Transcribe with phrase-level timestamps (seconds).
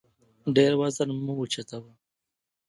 [0.55, 1.91] ډېر وزن مه اوچتوه